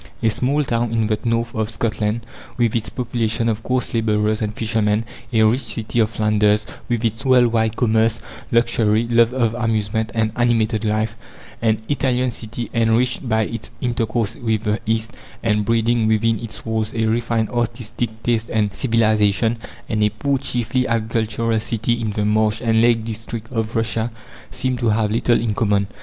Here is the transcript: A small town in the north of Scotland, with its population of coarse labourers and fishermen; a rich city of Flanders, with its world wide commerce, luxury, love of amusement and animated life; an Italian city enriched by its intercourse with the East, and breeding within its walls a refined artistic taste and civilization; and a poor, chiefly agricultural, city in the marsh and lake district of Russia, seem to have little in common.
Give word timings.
A 0.23 0.31
small 0.31 0.63
town 0.63 0.91
in 0.91 1.05
the 1.05 1.19
north 1.25 1.53
of 1.53 1.69
Scotland, 1.69 2.25
with 2.57 2.75
its 2.75 2.89
population 2.89 3.47
of 3.47 3.61
coarse 3.61 3.93
labourers 3.93 4.41
and 4.41 4.51
fishermen; 4.55 5.05
a 5.31 5.43
rich 5.43 5.61
city 5.61 5.99
of 5.99 6.09
Flanders, 6.09 6.65
with 6.89 7.05
its 7.05 7.23
world 7.23 7.45
wide 7.53 7.75
commerce, 7.75 8.19
luxury, 8.51 9.07
love 9.07 9.31
of 9.31 9.53
amusement 9.53 10.11
and 10.15 10.31
animated 10.35 10.83
life; 10.83 11.15
an 11.61 11.79
Italian 11.87 12.31
city 12.31 12.67
enriched 12.73 13.29
by 13.29 13.43
its 13.43 13.69
intercourse 13.79 14.35
with 14.37 14.63
the 14.63 14.79
East, 14.87 15.11
and 15.43 15.65
breeding 15.65 16.07
within 16.07 16.39
its 16.39 16.65
walls 16.65 16.95
a 16.95 17.05
refined 17.05 17.51
artistic 17.51 18.23
taste 18.23 18.49
and 18.49 18.73
civilization; 18.73 19.59
and 19.87 20.01
a 20.01 20.09
poor, 20.09 20.39
chiefly 20.39 20.87
agricultural, 20.87 21.59
city 21.59 22.01
in 22.01 22.09
the 22.09 22.25
marsh 22.25 22.59
and 22.59 22.81
lake 22.81 23.05
district 23.05 23.51
of 23.51 23.75
Russia, 23.75 24.09
seem 24.49 24.75
to 24.77 24.89
have 24.89 25.11
little 25.11 25.39
in 25.39 25.53
common. 25.53 25.85